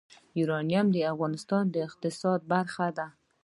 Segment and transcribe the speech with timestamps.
[0.39, 3.07] یورانیم د افغانستان د اقتصاد برخه ده.